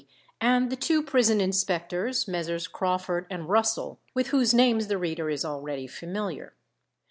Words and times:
and 0.41 0.71
the 0.71 0.75
two 0.75 1.03
prison 1.03 1.39
inspectors, 1.39 2.27
Messrs. 2.27 2.67
Crawford 2.67 3.27
and 3.29 3.47
Russell, 3.47 3.99
with 4.15 4.29
whose 4.29 4.51
names 4.51 4.87
the 4.87 4.97
reader 4.97 5.29
is 5.29 5.45
already 5.45 5.85
familiar. 5.85 6.55